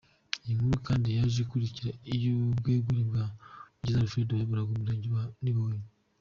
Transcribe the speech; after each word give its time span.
Iyi 0.43 0.53
nkuru 0.57 0.77
kandi 0.87 1.07
yaje 1.17 1.37
ikurikira 1.43 1.89
iy’ubwegure 2.13 3.01
bwa 3.09 3.23
Mukiza 3.75 3.99
Alfred 4.01 4.29
wayoboraga 4.31 4.71
Umurenge 4.73 5.07
wa 5.15 5.23
Niboye. 5.43 5.81